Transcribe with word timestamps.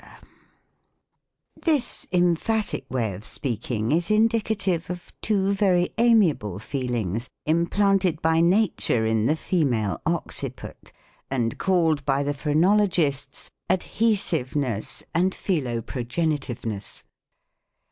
&c. 0.01 0.07
This 1.61 2.07
emphatic 2.11 2.89
way 2.89 3.13
of 3.13 3.23
speaking 3.23 3.91
is 3.91 4.09
indicative 4.09 4.89
of 4.89 5.13
two 5.21 5.53
very 5.53 5.89
amiable 5.99 6.57
feelings 6.57 7.29
implanted 7.45 8.19
by 8.19 8.41
nature 8.41 9.05
in 9.05 9.27
the 9.27 9.35
fe 9.35 9.63
male 9.63 10.01
occiput, 10.07 10.91
and 11.29 11.55
called 11.59 12.03
by 12.03 12.23
the 12.23 12.33
Phrenologists 12.33 13.51
Adhe 13.69 14.15
siveness 14.17 15.03
and 15.13 15.33
Philoprogenitivenes. 15.35 17.03